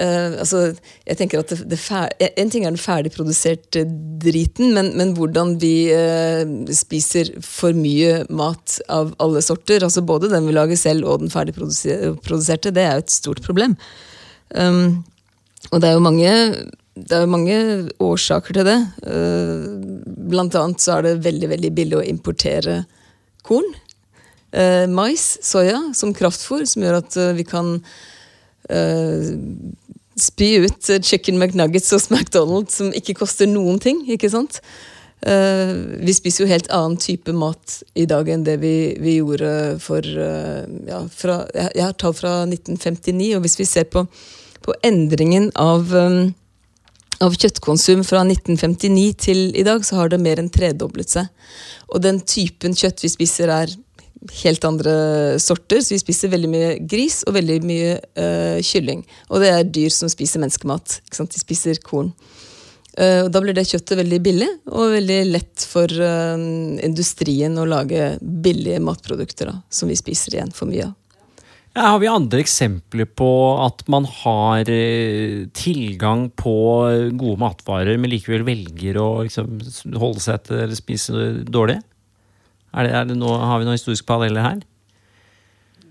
[0.00, 0.62] uh, altså,
[1.06, 3.84] jeg tenker at det, ferdig, En ting er den ferdigproduserte
[4.24, 6.42] driten, men, men hvordan vi uh,
[6.74, 11.30] spiser for mye mat av alle sorter, altså både den vi lager selv og den
[11.30, 13.78] ferdigproduserte, det er jo et stort problem.
[14.50, 15.04] Um,
[15.70, 16.34] og det er jo mange
[16.96, 17.56] det er mange
[18.00, 18.76] årsaker til det.
[19.04, 19.64] Eh,
[20.32, 22.80] blant annet så er det veldig veldig billig å importere
[23.44, 23.68] korn.
[24.56, 27.78] Eh, mais, soya, som kraftfôr, som gjør at eh, vi kan
[30.18, 34.00] spy ut chicken McNuggets hos McDonald's som ikke koster noen ting.
[34.10, 34.58] ikke sant?
[35.22, 40.02] Vi spiser jo helt annen type mat i dag enn det vi, vi gjorde for
[40.02, 44.02] ja, fra, jeg, har tall fra 1959, og hvis vi ser på,
[44.66, 45.94] på endringen av
[47.24, 51.28] av kjøttkonsum fra 1959 til i dag, så har det mer enn tredoblet seg.
[51.92, 53.72] Og den typen kjøtt vi spiser, er
[54.42, 54.94] helt andre
[55.42, 55.82] sorter.
[55.82, 59.04] Så vi spiser veldig mye gris og veldig mye uh, kylling.
[59.30, 61.00] Og det er dyr som spiser menneskemat.
[61.16, 62.12] De spiser korn.
[62.96, 66.36] Uh, og da blir det kjøttet veldig billig, og veldig lett for uh,
[66.84, 70.94] industrien å lage billige matprodukter da, som vi spiser igjen for mye av.
[71.76, 73.28] Har vi andre eksempler på
[73.60, 76.54] at man har eh, tilgang på
[77.20, 79.58] gode matvarer, men likevel velger å liksom,
[80.00, 81.82] holde seg til eller spise dårlig?
[82.72, 84.64] Er det, er det noe, har vi noen historiske paralleller her?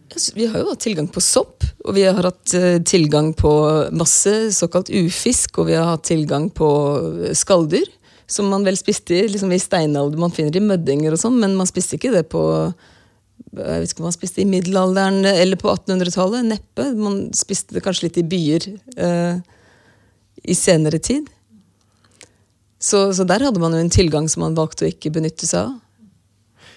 [0.09, 3.53] Altså, Vi har jo hatt tilgang på sopp, og vi har hatt eh, tilgang på
[3.93, 6.71] masse såkalt ufisk, og vi har hatt tilgang på
[7.27, 7.89] eh, skalldyr,
[8.25, 11.69] som man vel spiste liksom i steinalder, man finner i møddinger og sånn, men man
[11.69, 12.41] spiste ikke det på
[13.55, 16.47] jeg vet ikke om man spiste i middelalderen eller på 1800-tallet.
[16.49, 16.89] Neppe.
[16.97, 18.67] Man spiste det kanskje litt i byer
[18.99, 19.39] eh,
[20.43, 21.29] i senere tid.
[22.81, 25.69] Så, så der hadde man jo en tilgang som man valgte å ikke benytte seg
[25.69, 25.73] av.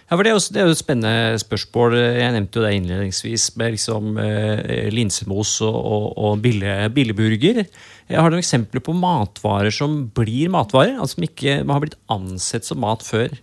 [0.08, 1.98] Ja, for det er, jo, det er jo et spennende spørsmål.
[2.00, 7.60] Jeg nevnte jo det innledningsvis med liksom, eh, linsemos og, og, og billig, billigburger.
[8.08, 10.96] Jeg har noen eksempler på matvarer som blir matvarer.
[10.96, 13.36] altså Som ikke har blitt ansett som mat før,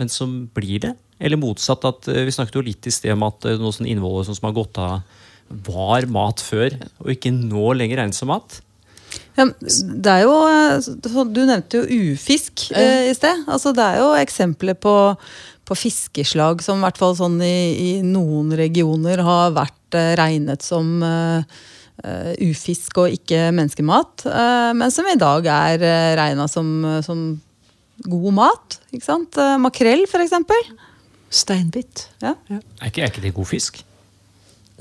[0.00, 0.96] men som blir det.
[1.24, 1.86] Eller motsatt.
[1.88, 4.48] at eh, Vi snakket jo litt i sted om at eh, noe sånn innholdet som
[4.48, 5.00] har gått av,
[5.64, 8.60] var mat før, og ikke nå lenger regnes som mat.
[9.34, 13.44] Ja, det er jo, eh, Du nevnte jo ufisk eh, i sted.
[13.50, 14.94] Altså, det er jo eksempler på,
[15.66, 20.64] på fiskeslag som i hvert fall sånn i, i noen regioner har vært eh, regnet
[20.66, 21.44] som eh,
[22.46, 24.26] ufisk og ikke menneskemat.
[24.30, 25.86] eh, men som i dag er
[26.18, 26.70] regna som,
[27.06, 27.26] som
[28.06, 28.80] god mat.
[28.94, 29.38] Ikke sant?
[29.62, 30.74] Makrell, for eksempel.
[31.34, 32.06] Steinbit.
[32.22, 32.36] Ja.
[32.50, 33.82] Er ikke, er ikke det god fisk?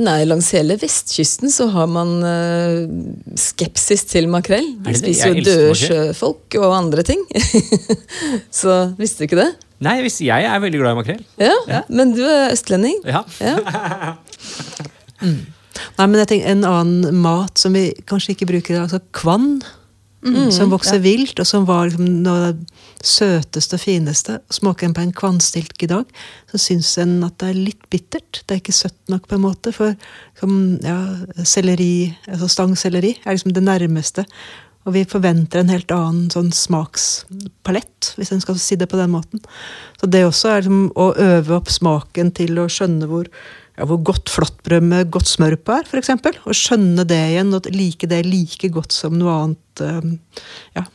[0.02, 4.66] Nei, langs hele vestkysten så har man uh, skepsis til makrell.
[4.88, 7.22] De spiser jo døde sjøfolk og andre ting.
[8.62, 9.52] så visste du ikke det?
[9.84, 11.22] Nei, hvis jeg er veldig glad i makrell.
[11.42, 13.04] Ja, Men du er østlending.
[13.06, 13.22] Ja.
[13.44, 13.56] Ja.
[15.98, 19.62] Nei, men jeg tenker En annen mat som vi kanskje ikke bruker, altså kvann.
[20.56, 24.38] Som vokser vilt, og som var liksom noe av det søteste og fineste.
[24.54, 26.10] Smaker en på en kvannstilk i dag,
[26.52, 28.44] så syns en at det er litt bittert.
[28.44, 29.74] Det er ikke søtt nok, på en måte.
[29.76, 29.96] For
[30.40, 31.00] som, ja,
[31.48, 34.28] selleri, altså stangselleri er liksom det nærmeste.
[34.84, 39.14] Og vi forventer en helt annen sånn smakspalett, hvis en skal si det på den
[39.14, 39.44] måten.
[40.00, 43.30] Så det også er liksom å øve opp smaken til å skjønne hvor,
[43.78, 46.12] ja, hvor godt flatbrød med godt smør på er, f.eks.
[46.44, 49.84] Og skjønne det igjen, og like det like godt som noe annet.
[49.86, 50.44] eh,
[50.78, 50.86] ja,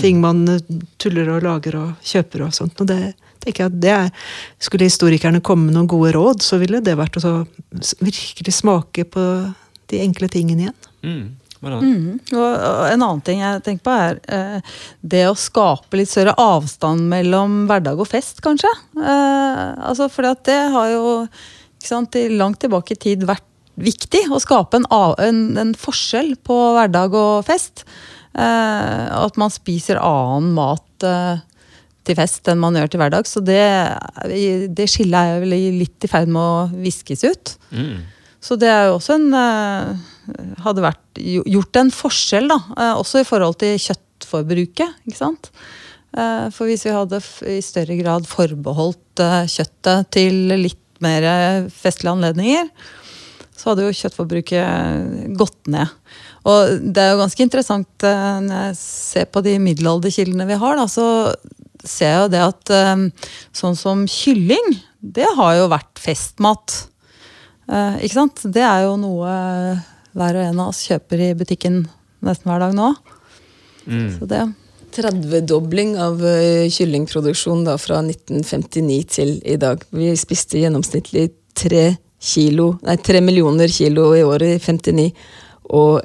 [0.00, 0.62] Ting man eh,
[1.00, 2.80] tuller og lager og kjøper og sånt.
[2.80, 4.12] Og det tenker jeg at det er,
[4.58, 7.34] Skulle historikerne komme med noen gode råd, så ville det vært å så
[8.00, 9.26] virkelig smake på
[9.92, 10.80] de enkle tingene igjen.
[11.06, 11.26] Mm.
[11.66, 12.18] Mm.
[12.36, 16.34] Og, og en annen ting jeg tenker på, er eh, det å skape litt større
[16.38, 18.70] avstand mellom hverdag og fest, kanskje.
[18.98, 21.06] Eh, altså, for det har jo
[21.88, 23.44] sant, langt tilbake i tid vært
[23.76, 24.86] viktig å skape en,
[25.20, 27.84] en, en forskjell på hverdag og fest.
[28.36, 31.44] Eh, at man spiser annen mat eh,
[32.06, 33.28] til fest enn man gjør til hverdag.
[33.28, 33.62] Så det,
[34.76, 37.56] det skillet er vel litt i ferd med å viskes ut.
[37.72, 38.04] Mm.
[38.46, 40.12] Så det er jo også en eh,
[40.64, 42.56] Hadde vært, gjort en forskjell, da.
[42.74, 45.52] eh, også i forhold til kjøttforbruket, ikke sant.
[46.16, 47.20] Eh, For hvis vi hadde
[47.52, 51.26] i større grad forbeholdt eh, kjøttet til litt mer
[51.72, 52.70] festlige anledninger,
[53.56, 55.92] så hadde jo kjøttforbruket gått ned.
[56.46, 60.76] Og det er jo ganske interessant eh, når jeg ser på de middelalderkildene vi har,
[60.78, 61.06] da, så
[61.86, 63.06] ser jeg jo det at eh,
[63.56, 66.76] sånn som kylling, det har jo vært festmat.
[67.66, 68.44] Eh, ikke sant?
[68.54, 69.32] Det er jo noe
[70.16, 71.82] hver og en av oss kjøper i butikken
[72.24, 72.92] nesten hver dag nå.
[73.86, 74.08] Mm.
[74.14, 74.44] Så det
[74.96, 79.82] 30-dobling av eh, kyllingproduksjon da, fra 1959 til i dag.
[79.92, 81.86] Vi spiste gjennomsnittlig 3,
[82.26, 85.08] kilo, nei, 3 millioner kilo i året i 59.
[85.76, 86.00] Og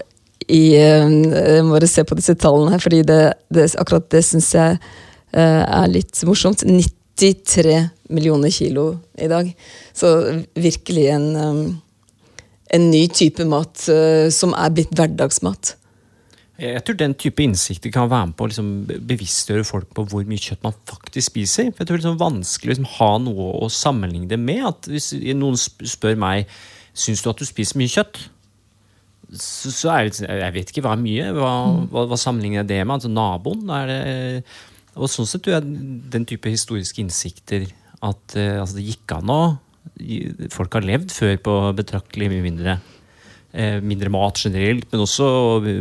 [0.51, 3.21] i eh, Jeg må bare se på disse tallene her, fordi det,
[3.53, 6.65] det, akkurat det syns jeg eh, er litt morsomt.
[6.67, 7.77] 93
[8.11, 9.51] millioner kilo i dag.
[9.95, 10.15] Så
[10.59, 11.27] virkelig en,
[12.75, 13.87] en ny type mat
[14.33, 15.77] som er blitt hverdagsmat.
[16.61, 18.67] Jeg tror den type innsikter kan være med på å liksom
[19.09, 21.71] bevisstgjøre folk på hvor mye kjøtt man faktisk spiser.
[21.71, 24.61] For jeg tror det er liksom vanskelig å liksom ha noe å sammenligne det med.
[24.69, 26.51] At Hvis noen spør meg
[26.93, 28.21] syns du at du spiser mye kjøtt,
[29.31, 31.33] så, så er det sånn, Jeg vet ikke hva er mye.
[31.39, 31.51] Hva,
[31.89, 32.95] hva, hva sammenligner jeg det med?
[32.99, 33.65] Altså Naboen?
[33.79, 33.99] Er det,
[34.99, 37.69] og sånn sett tror jeg den type historiske innsikter
[38.05, 39.41] at altså det gikk an å
[40.53, 43.00] Folk har levd før på betraktelig mye mindre Eh,
[43.83, 45.25] mindre mat generelt, men også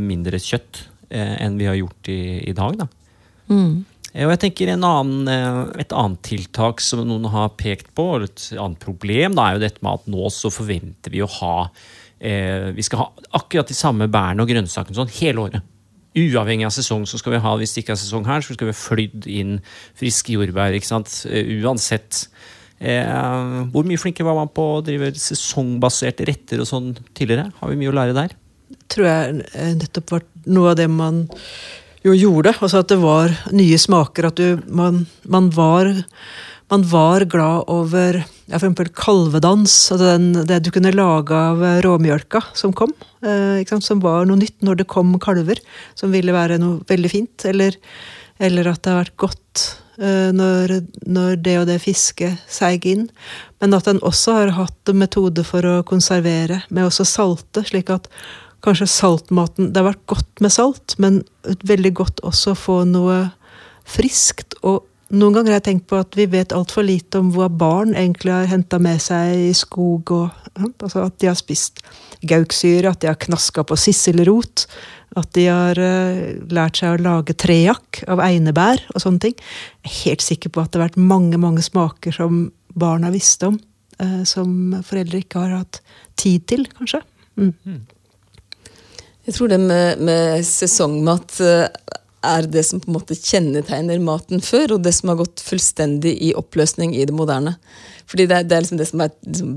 [0.03, 2.81] mindre kjøtt eh, enn vi har gjort i, i dag.
[2.81, 2.89] Da.
[3.51, 3.85] Mm.
[4.13, 5.31] Eh, og jeg tenker annen,
[5.79, 9.65] Et annet tiltak som noen har pekt på, eller et annet problem, da, er jo
[9.67, 11.57] dette med at nå så forventer vi å ha
[12.19, 13.11] eh, Vi skal ha
[13.43, 15.69] akkurat de samme bærene og grønnsakene sånn hele året.
[16.19, 18.67] Uavhengig av sesong så skal vi ha, hvis det ikke er sesong her, så skal
[18.67, 19.61] vi ha flydd inn
[19.99, 20.75] friske jordbær.
[20.75, 21.13] ikke sant?
[21.63, 22.25] Uansett.
[22.81, 27.51] Eh, hvor mye flinkere var man på å drive sesongbaserte retter og sånn tidligere?
[27.61, 28.37] Har vi mye å lære der?
[28.91, 31.27] Tror jeg eh, nettopp var noe av det man
[32.07, 32.55] jo gjorde.
[32.57, 34.31] Altså at det var nye smaker.
[34.31, 35.91] At du, man, man, var,
[36.73, 39.77] man var glad over ja, eksempel kalvedans.
[40.01, 42.97] den, Det du kunne lage av råmjølka som kom.
[43.21, 45.61] Eh, som var noe nytt når det kom kalver.
[45.99, 47.45] Som ville være noe veldig fint.
[47.51, 47.77] Eller,
[48.41, 49.69] eller at det har vært godt
[50.01, 50.73] når,
[51.05, 53.09] når, det og det fisket seig inn.
[53.61, 58.09] Men at en også har hatt metode for å konservere, med også salte, slik at
[58.65, 63.23] kanskje saltmaten Det har vært godt med salt, men veldig godt også å få noe
[63.89, 64.57] friskt.
[64.63, 67.97] Og noen ganger har jeg tenkt på at vi vet altfor lite om hva barn
[67.99, 71.83] egentlig har henta med seg i skog, og altså at de har spist
[72.27, 74.67] gauksyre, at de har knaska på sisselrot.
[75.19, 76.19] At de har uh,
[76.55, 79.35] lært seg å lage trejakk av einebær og sånne ting.
[79.83, 82.45] Jeg er helt sikker på at det har vært mange mange smaker som
[82.79, 83.57] barn har visst om,
[83.99, 85.81] uh, som foreldre ikke har hatt
[86.21, 87.03] tid til, kanskje.
[87.41, 87.83] Mm.
[89.27, 91.67] Jeg tror det med, med sesongmat uh,
[92.27, 96.13] er det som på en måte kjennetegner maten før, og det som har gått fullstendig
[96.29, 97.55] i oppløsning i det moderne.
[98.11, 99.53] Fordi det, det er liksom det som er liksom,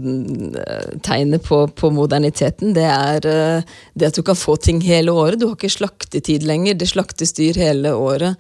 [1.06, 2.76] tegnet på, på, moderniteten.
[2.76, 5.42] Det er uh, det at du kan få ting hele året.
[5.42, 6.78] Du har ikke slaktetid lenger.
[6.78, 8.38] Det slaktes dyr hele året.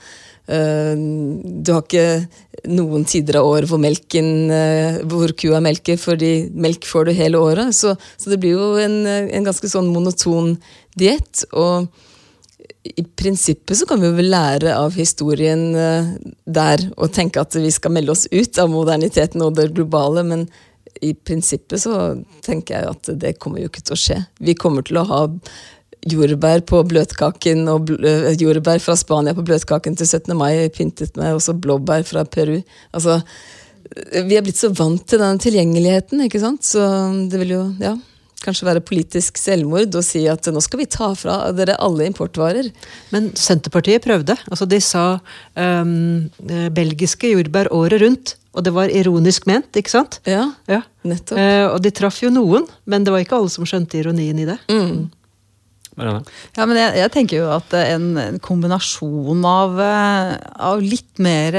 [0.47, 4.27] Uh, du har ikke noen tider av året hvor melken
[5.09, 7.73] hvor kua melker, fordi melk får du hele året.
[7.75, 10.53] Så, så det blir jo en, en ganske sånn monoton
[10.95, 11.43] diett.
[11.51, 11.89] Og
[12.83, 16.13] i prinsippet så kan vi jo lære av historien uh,
[16.45, 20.47] der og tenke at vi skal melde oss ut av moderniteten og det globale, men
[21.03, 21.95] i prinsippet så
[22.45, 24.19] tenker jeg at det kommer jo ikke til å skje.
[24.43, 25.23] Vi kommer til å ha
[26.11, 30.35] jordbær på bløtkaken og uh, jordbær fra Spania på bløtkaken til 17.
[30.37, 32.59] mai, pyntet med også blåbær fra Peru.
[32.91, 33.21] Altså,
[34.13, 36.83] vi er blitt så vant til den tilgjengeligheten, ikke sant, så
[37.31, 37.97] det vil jo, ja
[38.43, 42.69] kanskje være politisk selvmord og si at nå skal vi ta fra dere alle importvarer.
[43.15, 44.37] Men Senterpartiet prøvde.
[44.51, 45.05] Altså De sa
[45.55, 46.29] um,
[46.75, 48.37] belgiske jordbær året rundt.
[48.53, 50.19] Og det var ironisk ment, ikke sant?
[50.29, 50.83] Ja, ja.
[51.07, 51.39] nettopp.
[51.39, 54.45] Uh, og de traff jo noen, men det var ikke alle som skjønte ironien i
[54.45, 54.59] det.
[54.69, 55.07] Mm.
[55.93, 60.31] Ja, men jeg, jeg, tenker jo at en, en kombinasjon av, eh,
[60.69, 61.57] av, litt mer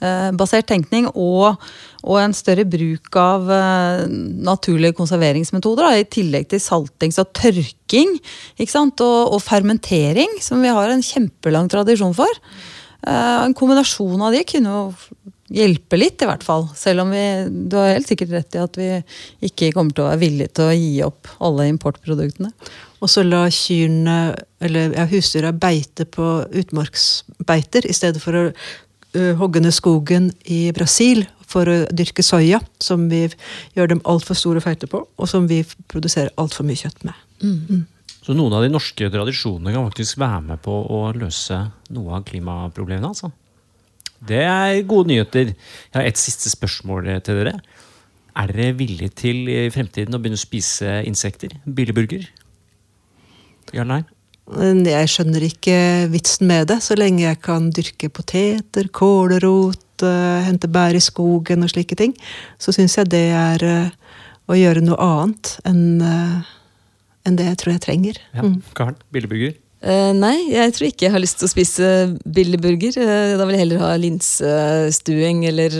[0.00, 1.56] sesongbasert tenkning og,
[2.02, 8.16] og, en større bruk av uh, naturlige konserveringsmetoder, da, i tillegg til saltings og tørking
[8.18, 12.42] og, og, fermentering, som vi har en kjempelang tradisjon for.
[13.06, 14.84] Uh, en kombinasjon av de kunne jo
[15.54, 16.66] hjelpe litt, i hvert fall.
[16.74, 17.22] Selv om vi,
[17.70, 18.88] du har helt sikkert rett i at vi
[19.46, 22.50] ikke kommer til å være villige til å gi opp alle importproduktene.
[23.04, 24.16] Og så la kyrne,
[24.64, 28.44] eller ja, husdyra beite på utmarksbeiter i stedet for å
[29.14, 33.22] hogge ned skogen i Brasil for å dyrke soya, som vi
[33.76, 37.22] gjør dem altfor store feiter på, og som vi produserer altfor mye kjøtt med.
[37.42, 37.60] Mm.
[37.70, 37.84] Mm.
[38.26, 41.60] Så noen av de norske tradisjonene kan faktisk være med på å løse
[41.94, 43.12] noe av klimaproblemene?
[43.12, 43.30] altså?
[44.26, 45.52] Det er gode nyheter.
[45.52, 47.54] Jeg har et siste spørsmål til dere.
[48.36, 51.54] Er dere villige til i fremtiden å begynne å spise insekter?
[51.64, 52.26] Billigburger?
[53.74, 54.02] Ja eller nei?
[54.46, 55.76] Jeg skjønner ikke
[56.12, 61.66] vitsen med det, så lenge jeg kan dyrke poteter, kålrot, uh, hente bær i skogen
[61.66, 62.14] og slike ting.
[62.62, 65.84] Så syns jeg det er uh, å gjøre noe annet enn
[67.26, 68.18] enn det jeg tror jeg trenger.
[68.36, 68.42] Ja,
[68.78, 69.56] Karen, billeburger?
[69.56, 69.62] billigburger?
[70.14, 71.88] nei, jeg tror ikke jeg har lyst til å spise
[72.22, 72.94] billigburger.
[73.38, 75.74] da vil jeg heller ha linsestuing eller,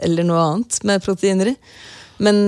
[0.00, 1.54] eller noe annet med proteiner i.
[2.24, 2.40] Men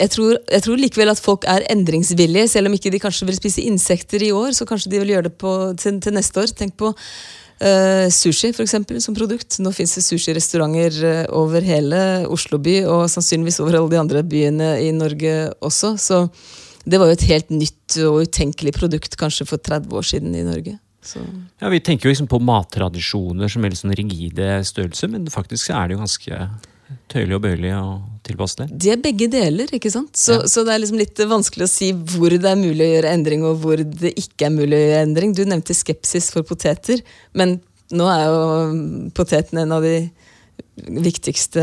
[0.00, 3.38] jeg tror, jeg tror, likevel at folk er endringsvillige, selv om ikke de kanskje vil
[3.38, 4.50] spise insekter i år.
[4.56, 6.50] Så kanskje de vil gjøre det på, til, til, neste år.
[6.58, 9.60] Tenk på uh, sushi for eksempel, som produkt.
[9.62, 14.24] Nå fins det sushirestauranter uh, over hele Oslo by, og sannsynligvis over alle de andre
[14.26, 15.94] byene i Norge også.
[16.02, 16.24] Så,
[16.84, 20.44] det var jo et helt nytt og utenkelig produkt kanskje for 30 år siden i
[20.44, 20.76] Norge.
[21.04, 21.20] Så.
[21.60, 25.88] Ja, Vi tenker jo liksom på mattradisjoner som veldig sånn rigide størrelser, men faktisk er
[25.88, 26.40] det jo ganske
[27.12, 28.66] tøyelig og bøyelig og tilpasselig.
[28.72, 30.16] De er begge deler, ikke sant?
[30.16, 30.48] Så, Ja.
[30.50, 33.44] så det er liksom litt vanskelig å si hvor det er mulig å gjøre endring,
[33.44, 35.34] og hvor det ikke er mulig å gjøre endring.
[35.36, 37.02] Du nevnte skepsis for poteter,
[37.34, 37.60] men
[37.92, 40.10] nå er jo poteten en av de
[40.74, 41.62] viktigste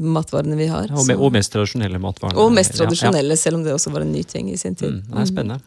[0.00, 0.90] matvarene vi har.
[0.94, 2.38] Og, og mest tradisjonelle matvarene.
[2.38, 2.88] og mest Ja, ja.
[2.88, 5.00] tradisjonelle, selv om det også var en ny ting i sin tid.
[5.00, 5.60] Mm, det er spennende.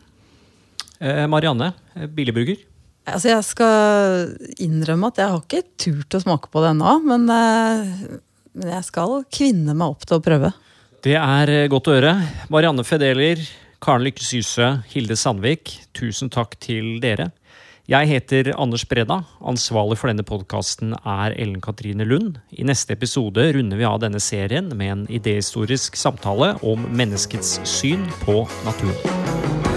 [1.04, 2.58] Eh, Marianne, eh, billigburger.
[3.06, 4.30] Altså, jeg skal
[4.64, 8.20] innrømme at jeg har ikke turt å smake på det ennå, men, eh,
[8.58, 10.54] men jeg skal kvinne meg opp til å prøve.
[11.04, 12.16] Det er eh, godt å høre.
[12.54, 13.42] Marianne Fedeler,
[13.84, 17.32] Karen Lykke Syse, Hilde Sandvik, tusen takk til dere.
[17.92, 19.26] Jeg heter Anders Breda.
[19.44, 22.40] Ansvarlig for denne podkasten er Ellen Katrine Lund.
[22.56, 28.08] I neste episode runder vi av denne serien med en idéhistorisk samtale om menneskets syn
[28.24, 29.73] på naturen.